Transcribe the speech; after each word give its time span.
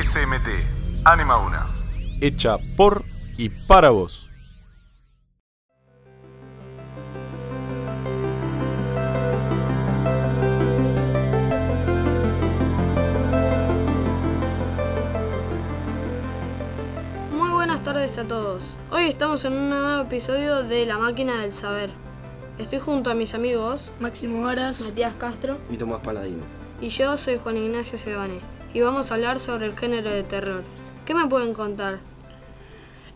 SMT, 0.00 1.04
Anima 1.04 1.38
una. 1.38 1.66
Hecha 2.20 2.56
por 2.76 3.02
y 3.36 3.48
para 3.48 3.90
vos. 3.90 4.28
Muy 17.32 17.50
buenas 17.50 17.82
tardes 17.82 18.18
a 18.18 18.24
todos. 18.24 18.76
Hoy 18.92 19.08
estamos 19.08 19.44
en 19.44 19.54
un 19.54 19.70
nuevo 19.70 20.02
episodio 20.02 20.62
de 20.62 20.86
La 20.86 20.98
Máquina 20.98 21.40
del 21.40 21.50
Saber. 21.50 21.90
Estoy 22.60 22.78
junto 22.78 23.10
a 23.10 23.14
mis 23.14 23.34
amigos 23.34 23.90
Máximo 23.98 24.42
Varas. 24.42 24.80
Matías 24.80 25.16
Castro 25.16 25.58
y 25.68 25.76
Tomás 25.76 26.02
Paladino. 26.02 26.44
y 26.80 26.88
yo 26.90 27.16
soy 27.16 27.36
Juan 27.38 27.56
Ignacio 27.56 27.98
Sebane 27.98 28.57
y 28.74 28.80
vamos 28.80 29.10
a 29.10 29.14
hablar 29.14 29.40
sobre 29.40 29.66
el 29.66 29.76
género 29.76 30.10
de 30.10 30.22
terror. 30.22 30.62
¿Qué 31.06 31.14
me 31.14 31.26
pueden 31.26 31.54
contar? 31.54 32.00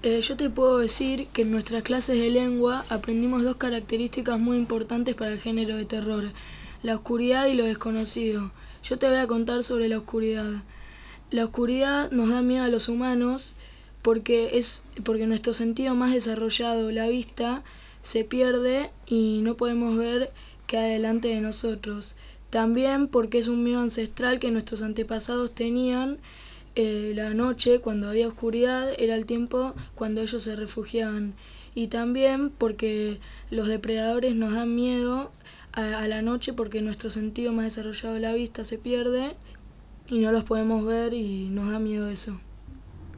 Eh, 0.03 0.21
yo 0.21 0.37
te 0.37 0.51
puedo 0.51 0.79
decir 0.79 1.29
que 1.29 1.43
en 1.43 1.51
nuestras 1.51 1.83
clases 1.83 2.19
de 2.19 2.31
lengua 2.31 2.85
aprendimos 2.89 3.45
dos 3.45 3.57
características 3.57 4.39
muy 4.39 4.57
importantes 4.57 5.15
para 5.15 5.33
el 5.33 5.41
género 5.41 5.77
de 5.77 5.85
terror, 5.85 6.25
la 6.83 6.97
oscuridad 6.97 7.47
y 7.47 7.55
lo 7.55 7.65
desconocido. 7.65 8.51
Yo 8.83 8.99
te 8.99 9.09
voy 9.09 9.19
a 9.19 9.29
contar 9.29 9.63
sobre 9.63 9.89
la 9.89 9.99
oscuridad. 9.99 10.51
La 11.31 11.45
oscuridad 11.45 12.11
nos 12.11 12.31
da 12.31 12.43
miedo 12.43 12.65
a 12.65 12.69
los 12.69 12.89
humanos 12.89 13.55
porque 14.03 14.59
es 14.59 14.83
porque 15.05 15.27
nuestro 15.29 15.55
sentido 15.55 15.95
más 15.95 16.13
desarrollado, 16.13 16.91
la 16.91 17.07
vista, 17.07 17.63
se 18.03 18.25
pierde 18.25 18.91
y 19.07 19.41
no 19.43 19.57
podemos 19.57 19.97
ver 19.97 20.33
que 20.67 20.79
hay 20.79 20.93
delante 20.95 21.29
de 21.29 21.41
nosotros. 21.41 22.17
También 22.53 23.09
porque 23.09 23.39
es 23.39 23.49
un 23.49 23.65
miedo 23.65 23.81
ancestral 23.81 24.39
que 24.39 24.51
nuestros 24.51 24.83
antepasados 24.83 25.55
tenían 25.55 26.19
eh, 26.75 27.15
la 27.17 27.33
noche, 27.33 27.81
cuando 27.81 28.11
había 28.11 28.29
oscuridad, 28.29 28.93
era 28.99 29.15
el 29.15 29.25
tiempo 29.25 29.73
cuando 29.95 30.21
ellos 30.21 30.43
se 30.43 30.55
refugiaban. 30.55 31.33
Y 31.75 31.87
también 31.87 32.51
porque 32.51 33.21
los 33.49 33.69
depredadores 33.69 34.35
nos 34.35 34.53
dan 34.53 34.75
miedo 34.75 35.33
a, 35.73 36.01
a 36.01 36.09
la 36.09 36.21
noche 36.21 36.53
porque 36.53 36.83
nuestro 36.83 37.09
sentido 37.09 37.55
más 37.55 37.65
desarrollado 37.65 38.17
de 38.17 38.21
la 38.21 38.35
vista 38.35 38.65
se 38.65 38.77
pierde 38.77 39.35
y 40.07 40.19
no 40.19 40.31
los 40.31 40.45
podemos 40.45 40.85
ver 40.85 41.15
y 41.15 41.49
nos 41.49 41.71
da 41.71 41.79
miedo 41.79 42.07
eso. 42.09 42.39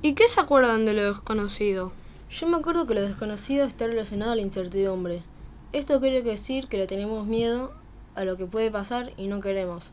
¿Y 0.00 0.12
qué 0.12 0.28
se 0.28 0.38
acuerdan 0.38 0.84
de 0.84 0.94
lo 0.94 1.08
desconocido? 1.08 1.92
Yo 2.30 2.46
me 2.46 2.56
acuerdo 2.56 2.86
que 2.86 2.94
lo 2.94 3.02
desconocido 3.02 3.66
está 3.66 3.88
relacionado 3.88 4.30
a 4.30 4.36
la 4.36 4.42
incertidumbre. 4.42 5.24
Esto 5.72 6.00
quiere 6.00 6.22
decir 6.22 6.68
que 6.68 6.76
le 6.76 6.86
tenemos 6.86 7.26
miedo 7.26 7.72
a 8.14 8.24
lo 8.24 8.36
que 8.36 8.46
puede 8.46 8.70
pasar 8.70 9.12
y 9.16 9.26
no 9.26 9.40
queremos. 9.40 9.84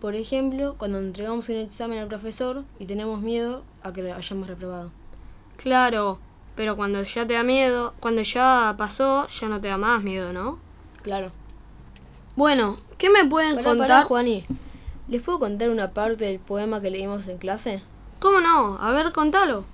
Por 0.00 0.14
ejemplo, 0.14 0.76
cuando 0.78 0.98
entregamos 0.98 1.48
un 1.48 1.56
examen 1.56 1.98
al 1.98 2.08
profesor 2.08 2.64
y 2.78 2.86
tenemos 2.86 3.20
miedo 3.20 3.62
a 3.82 3.92
que 3.92 4.02
lo 4.02 4.14
hayamos 4.14 4.48
reprobado. 4.48 4.90
Claro, 5.56 6.18
pero 6.56 6.76
cuando 6.76 7.02
ya 7.02 7.26
te 7.26 7.34
da 7.34 7.42
miedo, 7.42 7.94
cuando 8.00 8.22
ya 8.22 8.74
pasó, 8.78 9.26
ya 9.28 9.48
no 9.48 9.60
te 9.60 9.68
da 9.68 9.76
más 9.76 10.02
miedo, 10.02 10.32
¿no? 10.32 10.58
Claro. 11.02 11.32
Bueno, 12.36 12.78
¿qué 12.96 13.10
me 13.10 13.24
pueden 13.26 13.56
Pará, 13.56 13.64
contar? 13.68 13.88
pará, 13.88 14.04
Juani. 14.04 14.44
¿Les 15.08 15.20
puedo 15.20 15.38
contar 15.38 15.68
una 15.70 15.90
parte 15.90 16.24
del 16.24 16.38
poema 16.38 16.80
que 16.80 16.90
leímos 16.90 17.28
en 17.28 17.38
clase? 17.38 17.82
¿Cómo 18.20 18.40
no? 18.40 18.78
A 18.80 18.92
ver, 18.92 19.12
contalo. 19.12 19.64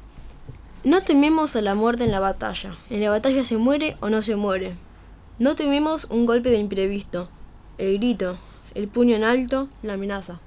No 0.82 1.02
tememos 1.02 1.54
a 1.56 1.62
la 1.62 1.74
muerte 1.74 2.04
en 2.04 2.12
la 2.12 2.20
batalla. 2.20 2.74
En 2.90 3.00
la 3.00 3.10
batalla 3.10 3.44
se 3.44 3.56
muere 3.56 3.96
o 4.00 4.08
no 4.08 4.22
se 4.22 4.36
muere. 4.36 4.74
No 5.38 5.54
tememos 5.56 6.06
un 6.10 6.26
golpe 6.26 6.50
de 6.50 6.58
imprevisto. 6.58 7.28
El 7.78 7.98
grito, 7.98 8.38
el 8.74 8.88
puño 8.88 9.16
en 9.16 9.22
alto, 9.22 9.68
la 9.82 9.94
amenaza. 9.94 10.40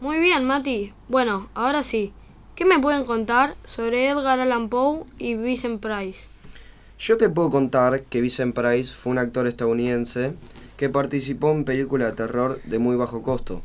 Muy 0.00 0.18
bien, 0.18 0.44
Mati. 0.44 0.92
Bueno, 1.08 1.48
ahora 1.54 1.84
sí. 1.84 2.12
¿Qué 2.56 2.64
me 2.64 2.80
pueden 2.80 3.04
contar 3.04 3.54
sobre 3.64 4.08
Edgar 4.08 4.40
Allan 4.40 4.68
Poe 4.68 5.04
y 5.16 5.36
Vincent 5.36 5.80
Price? 5.80 6.26
Yo 6.98 7.18
te 7.18 7.28
puedo 7.28 7.50
contar 7.50 8.02
que 8.02 8.20
Vincent 8.20 8.52
Price 8.52 8.92
fue 8.92 9.12
un 9.12 9.18
actor 9.18 9.46
estadounidense 9.46 10.34
que 10.76 10.88
participó 10.88 11.52
en 11.52 11.64
películas 11.64 12.10
de 12.10 12.16
terror 12.16 12.60
de 12.64 12.80
muy 12.80 12.96
bajo 12.96 13.22
costo. 13.22 13.62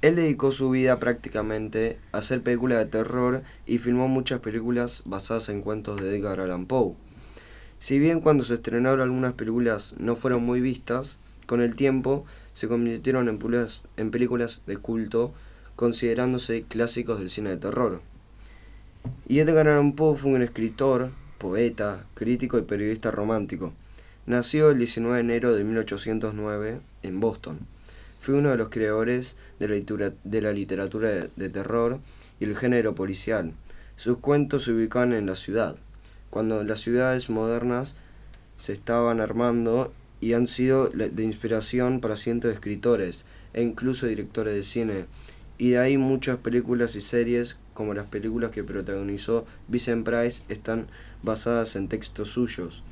Él 0.00 0.16
dedicó 0.16 0.50
su 0.50 0.70
vida 0.70 0.98
prácticamente 0.98 1.98
a 2.12 2.18
hacer 2.18 2.42
películas 2.42 2.78
de 2.78 2.86
terror 2.86 3.42
y 3.66 3.76
filmó 3.76 4.08
muchas 4.08 4.40
películas 4.40 5.02
basadas 5.04 5.50
en 5.50 5.60
cuentos 5.60 6.00
de 6.00 6.16
Edgar 6.16 6.40
Allan 6.40 6.64
Poe. 6.64 6.94
Si 7.78 7.98
bien 7.98 8.22
cuando 8.22 8.42
se 8.42 8.54
estrenaron 8.54 9.02
algunas 9.02 9.34
películas 9.34 9.96
no 9.98 10.16
fueron 10.16 10.44
muy 10.44 10.62
vistas, 10.62 11.18
con 11.48 11.62
el 11.62 11.74
tiempo 11.76 12.26
se 12.58 12.66
convirtieron 12.66 13.28
en 13.28 13.38
en 13.96 14.10
películas 14.10 14.62
de 14.66 14.78
culto, 14.78 15.32
considerándose 15.76 16.64
clásicos 16.64 17.20
del 17.20 17.30
cine 17.30 17.50
de 17.50 17.56
terror. 17.56 18.02
Y 19.28 19.38
Edgar 19.38 19.68
Allan 19.68 19.92
Poe 19.92 20.16
fue 20.16 20.32
un 20.32 20.42
escritor, 20.42 21.12
poeta, 21.38 22.04
crítico 22.14 22.58
y 22.58 22.62
periodista 22.62 23.12
romántico. 23.12 23.74
Nació 24.26 24.72
el 24.72 24.78
19 24.78 25.14
de 25.14 25.20
enero 25.20 25.54
de 25.54 25.62
1809 25.62 26.80
en 27.04 27.20
Boston. 27.20 27.60
Fue 28.18 28.34
uno 28.34 28.50
de 28.50 28.56
los 28.56 28.70
creadores 28.70 29.36
de 29.60 29.68
la, 29.68 29.74
litura- 29.76 30.14
de 30.24 30.40
la 30.42 30.50
literatura 30.50 31.10
de, 31.10 31.30
de 31.36 31.50
terror 31.50 32.00
y 32.40 32.44
el 32.46 32.56
género 32.56 32.96
policial. 32.96 33.52
Sus 33.94 34.18
cuentos 34.18 34.64
se 34.64 34.72
ubicaban 34.72 35.12
en 35.12 35.26
la 35.26 35.36
ciudad, 35.36 35.76
cuando 36.28 36.64
las 36.64 36.80
ciudades 36.80 37.30
modernas 37.30 37.94
se 38.56 38.72
estaban 38.72 39.20
armando 39.20 39.92
y 40.20 40.32
han 40.32 40.46
sido 40.46 40.88
de 40.88 41.22
inspiración 41.22 42.00
para 42.00 42.16
cientos 42.16 42.48
de 42.48 42.54
escritores 42.54 43.24
e 43.52 43.62
incluso 43.62 44.06
directores 44.06 44.54
de 44.54 44.62
cine. 44.62 45.06
Y 45.58 45.70
de 45.70 45.78
ahí 45.78 45.98
muchas 45.98 46.36
películas 46.36 46.94
y 46.94 47.00
series, 47.00 47.58
como 47.74 47.94
las 47.94 48.06
películas 48.06 48.50
que 48.50 48.64
protagonizó 48.64 49.44
Vincent 49.66 50.04
Price, 50.04 50.42
están 50.48 50.86
basadas 51.22 51.74
en 51.76 51.88
textos 51.88 52.30
suyos. 52.30 52.82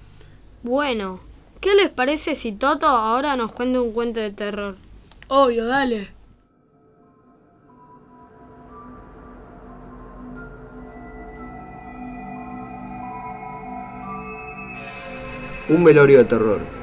Bueno, 0.63 1.21
¿qué 1.61 1.75
les 1.75 1.91
parece 1.91 2.35
si 2.35 2.53
Toto 2.53 2.87
ahora 2.87 3.37
nos 3.37 3.53
cuenta 3.53 3.81
un 3.81 3.93
cuento 3.93 4.21
de 4.21 4.33
terror? 4.33 4.77
Obvio, 5.29 5.67
dale. 5.67 6.09
Un 15.69 15.83
velorio 15.83 16.19
de 16.19 16.25
terror. 16.25 16.76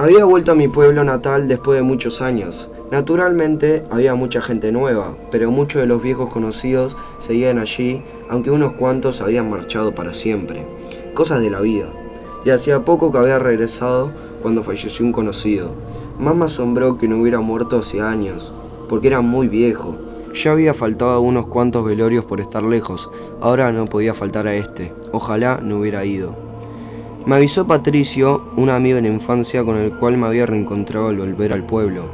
Había 0.00 0.24
vuelto 0.24 0.52
a 0.52 0.54
mi 0.54 0.68
pueblo 0.68 1.02
natal 1.02 1.48
después 1.48 1.76
de 1.76 1.82
muchos 1.82 2.22
años. 2.22 2.70
Naturalmente 2.92 3.84
había 3.90 4.14
mucha 4.14 4.40
gente 4.40 4.70
nueva, 4.70 5.16
pero 5.32 5.50
muchos 5.50 5.82
de 5.82 5.88
los 5.88 6.00
viejos 6.00 6.32
conocidos 6.32 6.96
seguían 7.18 7.58
allí, 7.58 8.04
aunque 8.30 8.52
unos 8.52 8.74
cuantos 8.74 9.20
habían 9.20 9.50
marchado 9.50 9.96
para 9.96 10.14
siempre. 10.14 10.64
Cosas 11.14 11.40
de 11.40 11.50
la 11.50 11.58
vida. 11.58 11.86
Y 12.44 12.50
hacía 12.50 12.84
poco 12.84 13.10
que 13.10 13.18
había 13.18 13.40
regresado 13.40 14.12
cuando 14.40 14.62
falleció 14.62 15.04
un 15.04 15.10
conocido. 15.10 15.72
Más 16.20 16.36
me 16.36 16.44
asombró 16.44 16.96
que 16.96 17.08
no 17.08 17.20
hubiera 17.20 17.40
muerto 17.40 17.80
hace 17.80 18.00
años, 18.00 18.52
porque 18.88 19.08
era 19.08 19.20
muy 19.20 19.48
viejo. 19.48 19.96
Ya 20.32 20.52
había 20.52 20.74
faltado 20.74 21.10
a 21.10 21.18
unos 21.18 21.48
cuantos 21.48 21.84
velorios 21.84 22.24
por 22.24 22.40
estar 22.40 22.62
lejos, 22.62 23.10
ahora 23.40 23.72
no 23.72 23.86
podía 23.86 24.14
faltar 24.14 24.46
a 24.46 24.54
este. 24.54 24.92
Ojalá 25.10 25.58
no 25.60 25.78
hubiera 25.78 26.04
ido. 26.04 26.47
Me 27.28 27.34
avisó 27.34 27.66
Patricio, 27.66 28.42
un 28.56 28.70
amigo 28.70 28.96
de 28.96 29.02
la 29.02 29.08
infancia 29.08 29.62
con 29.62 29.76
el 29.76 29.92
cual 29.92 30.16
me 30.16 30.26
había 30.26 30.46
reencontrado 30.46 31.08
al 31.08 31.18
volver 31.18 31.52
al 31.52 31.62
pueblo, 31.62 32.06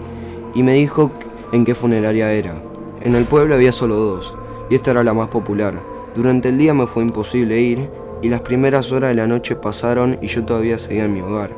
y 0.56 0.64
me 0.64 0.75
dijo 0.75 1.12
en 1.52 1.64
qué 1.64 1.76
funeraria 1.76 2.32
era. 2.32 2.60
En 3.00 3.14
el 3.14 3.25
pueblo 3.25 3.54
había 3.54 3.70
solo 3.70 3.94
dos, 3.94 4.34
y 4.69 4.75
esta 4.75 4.91
era 4.91 5.04
la 5.04 5.14
más 5.14 5.28
popular. 5.28 5.80
Durante 6.16 6.48
el 6.48 6.58
día 6.58 6.75
me 6.75 6.88
fue 6.88 7.04
imposible 7.04 7.60
ir, 7.60 7.88
y 8.22 8.28
las 8.28 8.41
primeras 8.41 8.91
horas 8.91 9.10
de 9.10 9.14
la 9.14 9.28
noche 9.28 9.54
pasaron 9.54 10.19
y 10.20 10.26
yo 10.26 10.44
todavía 10.44 10.78
seguía 10.78 11.04
en 11.04 11.14
mi 11.14 11.20
hogar. 11.20 11.50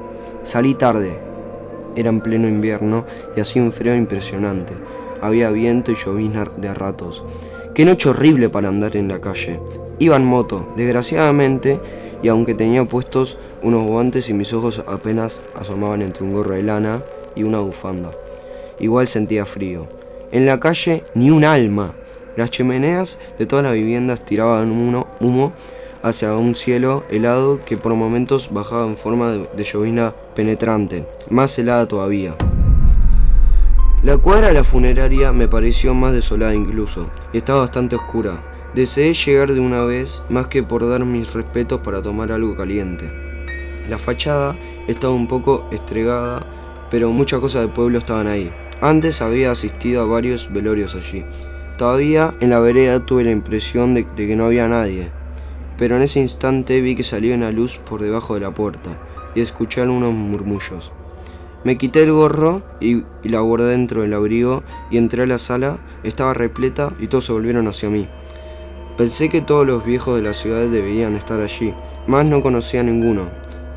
Salí 0.43 0.75
tarde. 0.75 1.19
Era 1.97 2.11
en 2.11 2.21
pleno 2.21 2.49
invierno 2.49 3.07
y 3.35 3.41
hacía 3.41 3.63
un 3.63 3.73
frío 3.73 3.97
impresionante. 3.97 4.75
Había 5.23 5.49
viento 5.49 5.93
y 5.93 5.95
llovizna 5.95 6.45
de 6.59 6.69
a 6.69 6.75
ratos. 6.75 7.25
Qué 7.75 7.87
noche 7.87 8.11
horrible 8.11 8.51
para 8.51 8.69
andar 8.69 8.99
en 8.99 9.09
la 9.09 9.23
calle. 9.23 9.61
Iba 9.99 10.17
en 10.17 10.27
moto, 10.27 10.69
desgraciadamente, 10.77 11.81
y 12.23 12.29
aunque 12.29 12.55
tenía 12.55 12.85
puestos 12.85 13.39
unos 13.63 13.87
guantes 13.87 14.29
y 14.29 14.35
mis 14.35 14.53
ojos 14.53 14.83
apenas 14.87 15.41
asomaban 15.55 16.03
entre 16.03 16.25
un 16.25 16.33
gorro 16.33 16.55
de 16.55 16.63
lana 16.63 17.03
y 17.35 17.43
una 17.43 17.59
bufanda. 17.59 18.11
Igual 18.79 19.07
sentía 19.07 19.47
frío. 19.47 19.87
En 20.33 20.47
la 20.47 20.61
calle 20.61 21.05
ni 21.15 21.31
un 21.31 21.45
alma. 21.45 21.93
Las 22.37 22.51
chimeneas 22.51 23.19
de 23.39 23.47
todas 23.47 23.65
las 23.65 23.75
viviendas 23.75 24.25
tiraban 24.25 24.71
humo, 25.21 25.53
hacia 26.03 26.35
un 26.35 26.55
cielo 26.55 27.05
helado 27.11 27.65
que 27.65 27.77
por 27.77 27.95
momentos 27.95 28.53
bajaba 28.53 28.87
en 28.87 28.97
forma 28.97 29.33
de, 29.33 29.65
llovizna 29.65 30.15
penetrante, 30.35 31.07
más 31.31 31.59
helada 31.59 31.89
todavía. 31.89 32.35
La 34.03 34.19
cuadra 34.19 34.49
de 34.49 34.55
la 34.55 34.63
funeraria 34.63 35.33
me 35.33 35.49
pareció 35.49 35.95
más 35.95 36.13
desolada 36.13 36.55
incluso, 36.55 37.09
y 37.33 37.39
estaba 37.39 37.61
bastante 37.61 37.97
oscura. 37.97 38.56
Deseé 38.77 39.15
llegar 39.15 39.55
de 39.55 39.61
una 39.61 39.85
vez 39.85 40.23
más 40.29 40.49
que 40.49 40.63
por 40.63 40.87
dar 40.87 41.03
mis 41.07 41.33
respetos 41.33 41.81
para 41.81 42.03
tomar 42.03 42.31
algo 42.31 42.55
caliente. 42.55 43.11
La 43.89 43.97
fachada 43.97 44.55
estaba 44.87 45.15
un 45.15 45.27
poco 45.27 45.67
estregada, 45.73 46.45
pero 46.91 47.11
muchas 47.11 47.41
cosas 47.41 47.63
del 47.63 47.71
pueblo 47.71 47.97
estaban 47.97 48.27
ahí. 48.27 48.53
Antes 48.83 49.23
había 49.23 49.51
asistido 49.51 50.03
a 50.03 50.07
varios 50.07 50.53
velorios 50.53 50.95
allí, 50.95 51.25
Todavía 51.79 52.35
en 52.41 52.51
la 52.51 52.61
vereda 52.61 53.05
tuve 53.05 53.25
la 53.25 53.31
impresión 53.31 53.95
de, 53.95 54.07
que 54.07 54.37
no 54.37 54.45
había 54.45 54.69
nadie, 54.69 55.11
pero 55.79 55.97
en 55.97 56.03
ese 56.03 56.21
instante 56.21 56.83
vi 56.83 56.97
que 56.97 57.03
salía 57.03 57.35
una 57.35 57.53
luz 57.53 57.79
por 57.79 58.03
debajo 58.03 58.35
de 58.35 58.41
la 58.41 58.51
puerta 58.51 58.99
y 59.35 59.41
escuché 59.41 59.81
algunos 59.81 60.13
murmullos. 60.13 60.93
Me 61.65 61.79
quité 61.79 62.03
el 62.03 62.13
gorro 62.13 62.63
y, 62.81 63.05
y 63.23 63.29
la 63.31 63.41
guardé 63.41 63.71
dentro 63.71 64.03
del 64.03 64.13
abrigo 64.13 64.63
y 64.91 64.99
entré 64.99 65.23
a 65.23 65.27
la 65.27 65.39
sala, 65.39 65.79
estaba 66.03 66.33
repleta 66.33 66.93
y 66.99 67.09
todos 67.09 67.25
se 67.25 67.33
volvieron 67.33 67.69
hacia 67.69 67.91
mí. 67.91 68.07
Pensé 68.97 69.29
que 69.29 69.43
todos 69.43 69.67
los 69.67 69.85
viejos 69.85 70.17
de 70.17 70.23
la 70.23 70.33
ciudad 70.33 70.67
debían 70.69 71.17
estar 71.17 71.41
allí, 71.41 71.75
mas 72.07 72.25
no 72.25 72.41
conocía 72.43 72.81
a 72.81 72.85
ninguno. 72.85 73.25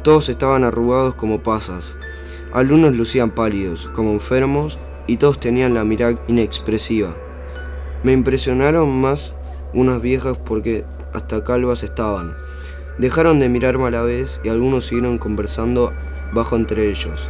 Todos 0.02 0.30
estaban 0.30 0.64
arrugados 0.64 1.16
como 1.16 1.44
pasas. 1.44 1.98
Algunos 2.54 2.94
lucían 2.94 3.32
pálidos, 3.32 3.90
como 3.94 4.12
enfermos, 4.12 4.78
y 5.08 5.18
todos 5.18 5.40
tenían 5.40 5.74
la 5.74 5.84
mirada 5.84 6.18
inexpresiva. 6.28 7.16
Me 8.04 8.14
impresionaron 8.14 8.90
más 9.02 9.34
unas 9.74 10.02
viejas 10.02 10.38
porque 10.38 10.86
hasta 11.14 11.44
calvas 11.44 11.84
estaban. 11.84 12.34
Dejaron 12.98 13.40
de 13.40 13.50
mirarme 13.50 13.88
a 13.88 13.92
la 13.92 14.02
vez 14.04 14.40
y 14.44 14.50
algunos 14.50 14.86
siguieron 14.86 15.18
conversando 15.18 15.92
bajo 16.32 16.56
entre 16.56 16.90
ellos. 16.90 17.30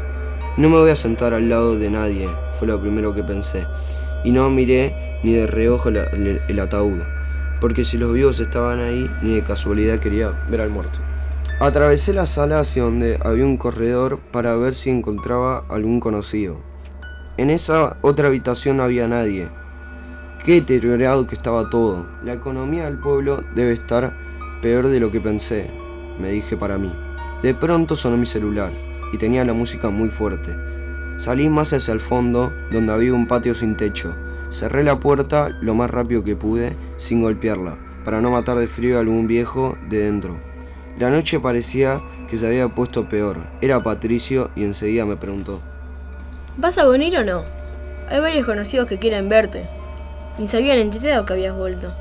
No 0.58 0.70
me 0.70 0.78
voy 0.78 0.92
a 0.92 0.96
sentar 0.96 1.34
al 1.34 1.50
lado 1.50 1.78
de 1.78 1.90
nadie, 1.90 2.28
fue 2.60 2.68
lo 2.68 2.80
primero 2.80 3.16
que 3.16 3.24
pensé, 3.24 3.64
y 4.24 4.32
no 4.32 4.50
miré 4.50 4.94
ni 5.24 5.34
de 5.34 5.48
reojo 5.48 5.90
el, 5.90 6.60
ataúd, 6.60 7.00
porque 7.60 7.84
si 7.84 7.98
los 7.98 8.14
vivos 8.14 8.40
estaban 8.40 8.80
ahí, 8.80 9.10
ni 9.22 9.36
de 9.36 9.44
casualidad 9.44 10.00
quería 10.00 10.32
ver 10.50 10.62
al 10.62 10.70
muerto. 10.70 11.00
Atravesé 11.60 12.14
la 12.14 12.26
sala 12.26 12.60
hacia 12.60 12.84
donde 12.84 13.20
había 13.22 13.46
un 13.46 13.58
corredor 13.58 14.20
para 14.32 14.56
ver 14.56 14.74
si 14.74 14.90
encontraba 14.90 15.66
algún 15.70 16.00
conocido. 16.00 16.58
En 17.38 17.50
esa 17.50 17.98
otra 18.02 18.28
habitación 18.28 18.78
no 18.78 18.84
había 18.84 19.08
nadie. 19.08 19.50
Qué 20.46 20.54
deteriorado 20.54 21.28
que 21.28 21.36
estaba 21.36 21.70
todo. 21.70 22.08
La 22.24 22.34
economía 22.34 22.86
del 22.86 22.98
pueblo 22.98 23.44
debe 23.56 23.74
estar 23.74 24.14
peor 24.62 24.88
de 24.88 25.00
lo 25.00 25.12
que 25.12 25.20
pensé, 25.20 25.70
me 26.20 26.30
dije 26.32 26.56
para 26.56 26.78
mí. 26.78 26.92
De 27.42 27.54
pronto 27.54 27.96
sonó 27.96 28.18
mi 28.18 28.26
celular 28.26 28.72
y 29.14 29.18
tenía 29.18 29.44
la 29.46 29.54
música 29.54 29.90
muy 29.90 30.10
fuerte. 30.10 30.56
Salí 31.18 31.50
más 31.50 31.74
hacia 31.74 31.94
el 31.94 32.00
fondo, 32.00 32.54
donde 32.72 32.94
había 32.94 33.14
un 33.14 33.28
patio 33.28 33.54
sin 33.54 33.76
techo. 33.76 34.16
Cerré 34.50 34.84
la 34.84 35.00
puerta 35.00 35.50
lo 35.62 35.76
más 35.76 35.92
rápido 35.92 36.24
que 36.24 36.36
pude, 36.36 36.76
sin 36.98 37.22
golpearla, 37.22 37.78
para 38.04 38.20
no 38.20 38.32
matar 38.32 38.58
de 38.58 38.68
frío 38.68 38.98
a 38.98 39.02
algún 39.02 39.28
viejo 39.28 39.78
de 39.90 40.00
dentro. 40.00 40.40
La 40.98 41.10
noche 41.10 41.40
parecía 41.40 42.02
que 42.30 42.38
se 42.38 42.48
había 42.48 42.68
puesto 42.68 43.08
peor. 43.08 43.38
Era 43.62 43.84
Patricio 43.84 44.50
y 44.56 44.64
enseguida 44.64 45.06
me 45.06 45.18
preguntó. 45.18 45.62
¿Vas 46.58 46.78
a 46.78 46.86
venir 46.86 47.16
o 47.18 47.24
no? 47.24 47.44
Hay 48.10 48.20
varios 48.20 48.46
conocidos 48.46 48.88
que 48.88 48.98
quieren 48.98 49.30
verte. 49.30 49.64
Ni 50.38 50.48
se 50.48 50.58
habían 50.58 50.80
enterado 50.80 51.26
que 51.26 51.34
habías 51.34 51.56
vuelto. 51.56 51.92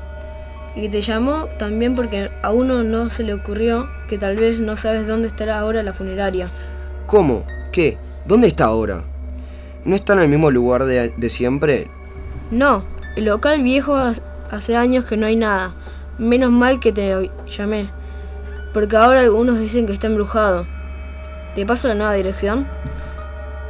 Y 0.75 0.81
que 0.81 0.89
te 0.89 1.01
llamó 1.01 1.45
también 1.57 1.95
porque 1.95 2.29
a 2.41 2.51
uno 2.51 2.83
no 2.83 3.09
se 3.09 3.23
le 3.23 3.33
ocurrió 3.33 3.87
que 4.07 4.17
tal 4.17 4.35
vez 4.35 4.59
no 4.59 4.75
sabes 4.75 5.07
dónde 5.07 5.27
estará 5.27 5.59
ahora 5.59 5.83
la 5.83 5.93
funeraria. 5.93 6.49
¿Cómo? 7.05 7.45
¿Qué? 7.71 7.97
¿Dónde 8.25 8.47
está 8.47 8.65
ahora? 8.65 9.03
¿No 9.85 9.95
está 9.95 10.13
en 10.13 10.19
el 10.19 10.29
mismo 10.29 10.51
lugar 10.51 10.85
de, 10.85 11.13
de 11.15 11.29
siempre? 11.29 11.87
No, 12.51 12.83
el 13.15 13.25
local 13.25 13.61
viejo 13.61 13.95
hace- 13.95 14.75
años 14.75 15.05
que 15.05 15.17
no 15.17 15.25
hay 15.25 15.35
nada. 15.35 15.73
Menos 16.17 16.51
mal 16.51 16.79
que 16.79 16.91
te 16.91 17.29
llamé. 17.47 17.89
Porque 18.73 18.97
ahora 18.97 19.21
algunos 19.21 19.59
dicen 19.59 19.85
que 19.85 19.93
está 19.93 20.07
embrujado. 20.07 20.65
¿Te 21.55 21.65
paso 21.65 21.87
la 21.87 21.95
nueva 21.95 22.13
dirección? 22.13 22.65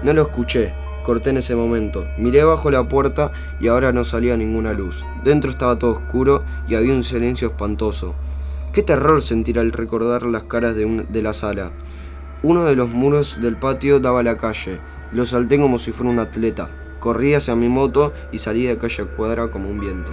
No 0.01 0.13
lo 0.13 0.23
escuché. 0.23 0.73
Corté 1.03 1.29
en 1.31 1.37
ese 1.37 1.55
momento. 1.55 2.05
Miré 2.17 2.43
bajo 2.43 2.69
la 2.69 2.87
puerta 2.87 3.31
y 3.59 3.67
ahora 3.67 3.91
no 3.91 4.03
salía 4.05 4.37
ninguna 4.37 4.73
luz. 4.73 5.03
Dentro 5.23 5.49
estaba 5.49 5.77
todo 5.79 5.91
oscuro 5.91 6.43
y 6.67 6.75
había 6.75 6.93
un 6.93 7.03
silencio 7.03 7.47
espantoso. 7.49 8.13
Qué 8.73 8.83
terror 8.83 9.21
sentir 9.21 9.57
al 9.59 9.71
recordar 9.71 10.23
las 10.23 10.43
caras 10.43 10.75
de, 10.75 11.05
de 11.09 11.21
la 11.21 11.33
sala. 11.33 11.71
Uno 12.43 12.63
de 12.65 12.75
los 12.75 12.89
muros 12.89 13.37
del 13.41 13.57
patio 13.57 13.99
daba 13.99 14.19
a 14.19 14.23
la 14.23 14.37
calle. 14.37 14.79
Lo 15.11 15.25
salté 15.25 15.59
como 15.59 15.79
si 15.79 15.91
fuera 15.91 16.11
un 16.11 16.19
atleta. 16.19 16.69
Corrí 16.99 17.33
hacia 17.33 17.55
mi 17.55 17.69
moto 17.69 18.13
y 18.31 18.39
salí 18.39 18.65
de 18.65 18.77
calle 18.77 19.03
a 19.03 19.05
cuadra 19.05 19.49
como 19.49 19.69
un 19.69 19.79
viento. 19.79 20.11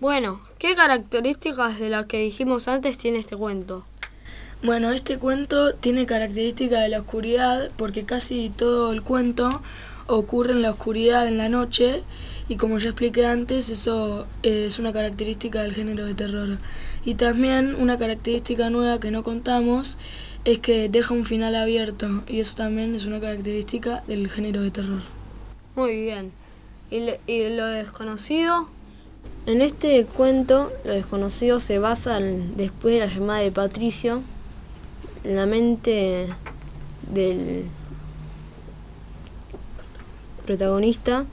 Bueno, 0.00 0.40
¿qué 0.58 0.74
características 0.74 1.80
de 1.80 1.88
las 1.88 2.04
que 2.04 2.18
dijimos 2.18 2.68
antes 2.68 2.98
tiene 2.98 3.18
este 3.20 3.36
cuento? 3.36 3.86
Bueno, 4.62 4.92
este 4.92 5.18
cuento 5.18 5.74
tiene 5.74 6.04
característica 6.04 6.80
de 6.80 6.90
la 6.90 7.00
oscuridad 7.00 7.70
porque 7.76 8.04
casi 8.04 8.50
todo 8.50 8.92
el 8.92 9.02
cuento 9.02 9.62
ocurre 10.06 10.52
en 10.52 10.62
la 10.62 10.70
oscuridad 10.70 11.26
en 11.28 11.38
la 11.38 11.48
noche 11.48 12.02
y 12.48 12.56
como 12.56 12.78
ya 12.78 12.90
expliqué 12.90 13.26
antes, 13.26 13.70
eso 13.70 14.26
es 14.42 14.78
una 14.78 14.92
característica 14.92 15.62
del 15.62 15.72
género 15.74 16.04
de 16.04 16.14
terror. 16.14 16.58
Y 17.04 17.14
también 17.14 17.74
una 17.74 17.98
característica 17.98 18.68
nueva 18.70 19.00
que 19.00 19.10
no 19.10 19.22
contamos 19.22 19.96
es 20.44 20.58
que 20.58 20.88
deja 20.90 21.14
un 21.14 21.24
final 21.24 21.54
abierto 21.54 22.22
y 22.28 22.40
eso 22.40 22.54
también 22.54 22.94
es 22.94 23.06
una 23.06 23.18
característica 23.20 24.02
del 24.06 24.28
género 24.28 24.60
de 24.60 24.70
terror. 24.70 25.00
Muy 25.74 26.00
bien. 26.02 26.32
¿Y, 26.90 27.08
y 27.26 27.48
lo 27.56 27.66
desconocido? 27.66 28.68
En 29.46 29.62
este 29.62 30.04
cuento, 30.04 30.70
lo 30.84 30.92
desconocido 30.92 31.60
se 31.60 31.78
basa 31.78 32.18
en- 32.18 32.56
después 32.56 32.94
de 32.94 33.00
la 33.00 33.12
llamada 33.12 33.40
de 33.40 33.50
Patricio, 33.52 34.20
en 35.24 35.36
la 35.36 35.46
mente 35.46 36.28
del 37.10 37.64
protagonista 40.44 41.24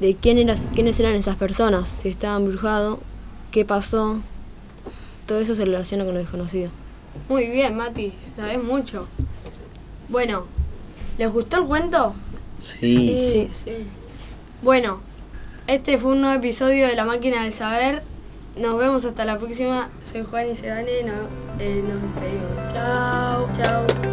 de 0.00 0.14
quién 0.14 0.38
era, 0.38 0.54
quiénes 0.74 0.98
eran 1.00 1.14
esas 1.14 1.36
personas, 1.36 1.88
si 1.88 2.08
estaba 2.08 2.36
embrujado, 2.36 2.98
qué 3.50 3.64
pasó. 3.64 4.20
Todo 5.26 5.40
eso 5.40 5.54
se 5.54 5.64
relaciona 5.64 6.04
con 6.04 6.14
lo 6.14 6.20
desconocido. 6.20 6.70
Muy 7.28 7.48
bien, 7.48 7.76
Mati, 7.76 8.12
sabes 8.36 8.62
mucho. 8.62 9.06
Bueno, 10.08 10.44
¿les 11.18 11.32
gustó 11.32 11.58
el 11.58 11.66
cuento? 11.66 12.14
Sí. 12.60 13.48
sí. 13.52 13.86
Bueno, 14.62 15.00
este 15.66 15.98
fue 15.98 16.12
un 16.12 16.20
nuevo 16.20 16.36
episodio 16.36 16.86
de 16.86 16.94
La 16.94 17.04
Máquina 17.04 17.42
del 17.44 17.52
Saber. 17.52 18.02
Nos 18.56 18.78
vemos 18.78 19.04
hasta 19.04 19.24
la 19.24 19.38
próxima. 19.38 19.88
Soy 20.10 20.24
Juan 20.24 20.50
y 20.50 20.56
Sebane. 20.56 21.04
No, 21.04 21.12
eh, 21.58 21.82
nos 21.82 22.02
despedimos. 22.02 22.72
Chao. 22.72 23.48
Chao. 23.56 24.11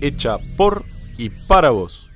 Hecha 0.00 0.38
por 0.56 0.84
y 1.16 1.30
para 1.30 1.70
vos. 1.70 2.07